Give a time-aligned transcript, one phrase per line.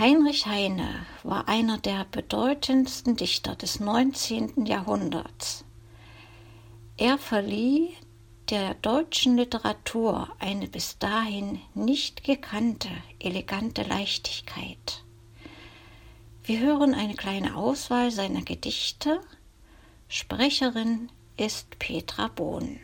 [0.00, 4.64] Heinrich Heine war einer der bedeutendsten Dichter des 19.
[4.64, 5.62] Jahrhunderts.
[6.96, 7.90] Er verlieh
[8.48, 15.04] der deutschen Literatur eine bis dahin nicht gekannte, elegante Leichtigkeit.
[16.44, 19.20] Wir hören eine kleine Auswahl seiner Gedichte.
[20.08, 22.80] Sprecherin ist Petra Bohn.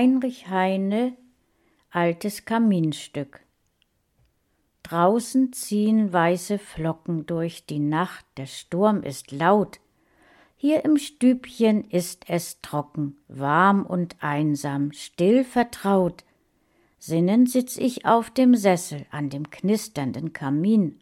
[0.00, 1.14] Heinrich Heine
[1.90, 3.40] Altes Kaminstück
[4.82, 9.78] Draußen ziehen weiße Flocken durch die Nacht, der Sturm ist laut.
[10.56, 16.24] Hier im Stübchen ist es trocken, warm und einsam, still vertraut.
[16.98, 20.98] Sinnend sitz ich auf dem Sessel an dem knisternden Kamin.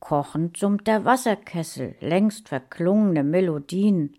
[0.00, 4.16] Kochend summt der Wasserkessel längst verklungene Melodien.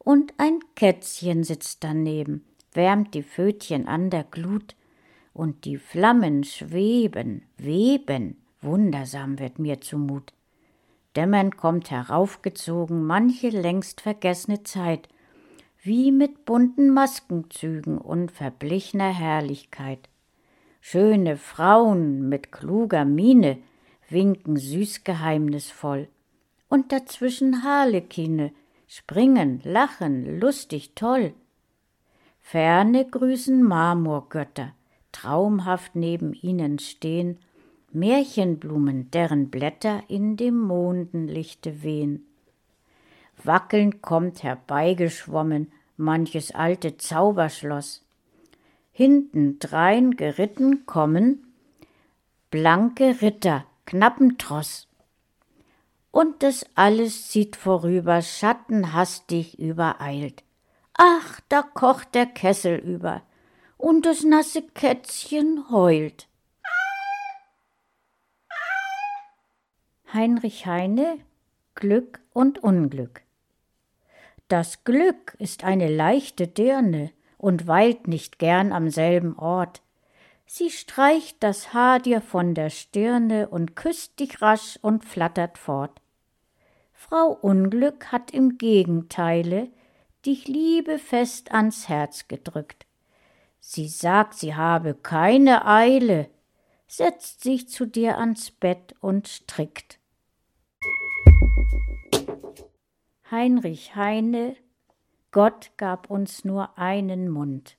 [0.00, 4.76] Und ein Kätzchen sitzt daneben, wärmt die Fötchen an der Glut,
[5.34, 10.34] und die Flammen schweben, weben, wundersam wird mir zumut.
[11.16, 15.08] Dämmernd kommt heraufgezogen manche längst vergessene Zeit,
[15.82, 20.08] wie mit bunten Maskenzügen und verblichner Herrlichkeit.
[20.80, 23.58] Schöne Frauen mit kluger Miene
[24.08, 26.08] winken süß geheimnisvoll,
[26.68, 28.52] und dazwischen Harlekine
[28.86, 31.34] springen, lachen, lustig toll.
[32.42, 34.74] Ferne grüßen Marmorgötter,
[35.10, 37.38] traumhaft neben ihnen stehen,
[37.92, 42.26] Märchenblumen, deren Blätter in dem Mondenlichte wehen.
[43.42, 48.04] Wackelnd kommt herbeigeschwommen manches alte Zauberschloss.
[48.92, 51.46] Hinten drein geritten kommen
[52.50, 54.86] blanke Ritter, knappen Tross.
[56.10, 60.44] Und das alles zieht vorüber, schattenhastig übereilt.
[61.04, 63.22] Ach, da kocht der Kessel über
[63.76, 66.28] und das nasse Kätzchen heult.
[70.14, 71.18] Heinrich Heine
[71.74, 73.22] Glück und Unglück
[74.46, 79.82] Das Glück ist eine leichte Dirne und weilt nicht gern am selben Ort.
[80.46, 86.00] Sie streicht das Haar dir von der Stirne und küsst dich rasch und flattert fort.
[86.92, 89.68] Frau Unglück hat im Gegenteile
[90.24, 92.86] dich Liebe fest ans Herz gedrückt.
[93.60, 96.28] Sie sagt, sie habe keine Eile,
[96.86, 99.98] setzt sich zu dir ans Bett und strickt.
[103.30, 104.56] Heinrich Heine
[105.30, 107.78] Gott gab uns nur einen Mund.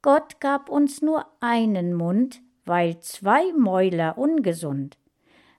[0.00, 4.96] Gott gab uns nur einen Mund, weil zwei Mäuler ungesund.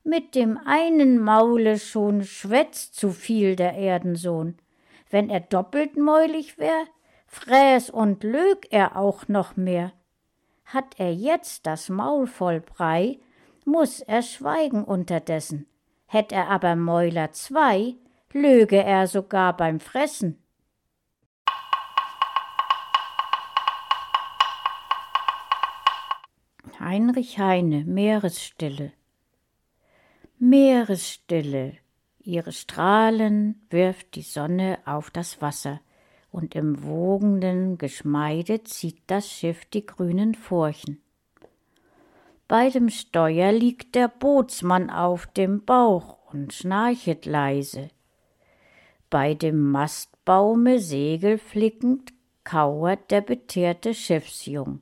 [0.03, 4.57] Mit dem einen Maule schon schwätzt zu viel der Erdensohn
[5.09, 6.85] wenn er doppelt mäulig wär,
[7.28, 9.91] fräß und lög er auch noch mehr.
[10.66, 13.19] Hat er jetzt das Maul voll Brei,
[13.66, 15.68] muss er schweigen unterdessen.
[16.07, 17.95] Hätt er aber Mäuler zwei,
[18.31, 20.41] löge er sogar beim Fressen.
[26.79, 28.94] Heinrich Heine Meeresstille
[30.38, 31.78] Meeresstille
[32.27, 35.79] Ihre Strahlen wirft die Sonne auf das Wasser,
[36.29, 41.01] und im wogenden Geschmeide zieht das Schiff die grünen Furchen.
[42.49, 47.91] Bei dem Steuer liegt der Bootsmann auf dem Bauch und schnarchet leise.
[49.09, 52.11] Bei dem Mastbaume segelflickend
[52.44, 54.81] kauert der beteerte Schiffsjung.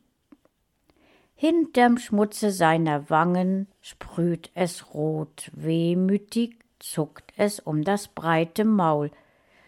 [1.35, 9.11] Hinterm Schmutze seiner Wangen sprüht es rot, wehmütig zuckt es um das breite Maul,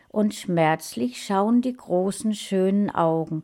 [0.10, 3.44] und schmerzlich schauen die großen schönen Augen,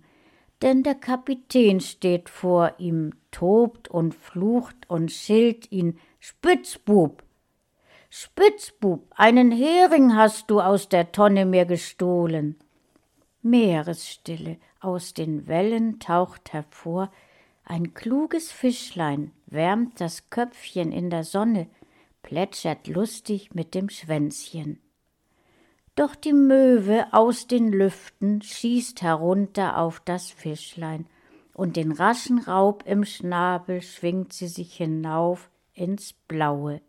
[0.62, 6.00] denn der Kapitän steht vor ihm, tobt und flucht und schilt ihn.
[6.20, 7.22] Spitzbub.
[8.10, 12.56] Spitzbub, einen Hering hast du aus der Tonne mir gestohlen.
[13.42, 17.12] Meeresstille, aus den Wellen taucht hervor.
[17.66, 21.68] Ein kluges Fischlein, wärmt das Köpfchen in der Sonne,
[22.24, 24.82] plätschert lustig mit dem Schwänzchen.
[25.96, 31.06] Doch die Möwe aus den Lüften schießt herunter auf das Fischlein,
[31.54, 36.82] und den raschen Raub im Schnabel schwingt sie sich hinauf ins Blaue.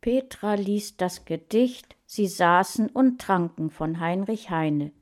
[0.00, 4.92] Petra liest das Gedicht Sie saßen und tranken von Heinrich Heine.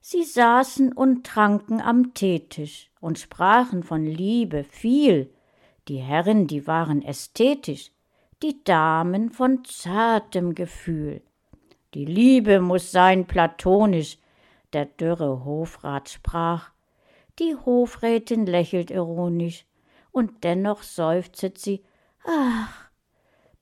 [0.00, 5.30] Sie saßen und tranken am Teetisch und sprachen von Liebe viel.
[5.88, 7.90] Die Herren, die waren ästhetisch,
[8.42, 11.22] die Damen von zartem Gefühl.
[11.92, 14.18] Die Liebe muss sein platonisch,
[14.72, 16.70] der dürre Hofrat sprach.
[17.38, 19.66] Die Hofrätin lächelt ironisch,
[20.12, 21.82] und dennoch seufzet sie,
[22.26, 22.90] ach,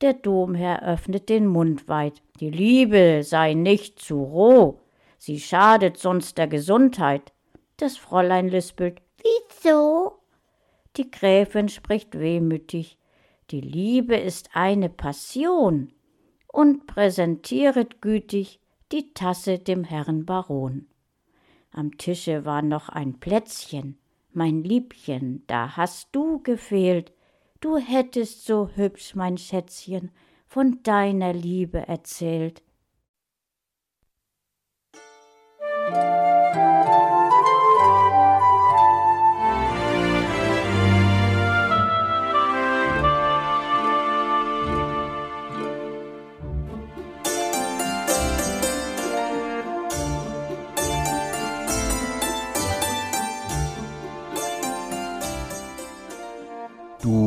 [0.00, 2.22] der Domherr öffnet den Mund weit.
[2.40, 4.80] Die Liebe sei nicht zu roh,
[5.18, 7.32] sie schadet sonst der Gesundheit.
[7.76, 10.18] Das Fräulein lispelt, wieso?
[10.96, 12.98] Die Gräfin spricht wehmütig,
[13.50, 15.92] die Liebe ist eine Passion
[16.48, 18.60] und präsentieret gütig
[18.90, 20.86] die Tasse dem Herrn Baron.
[21.70, 23.98] Am Tische war noch ein Plätzchen,
[24.32, 27.12] mein Liebchen, da hast du gefehlt,
[27.60, 30.10] du hättest so hübsch, mein Schätzchen,
[30.46, 32.62] von deiner Liebe erzählt.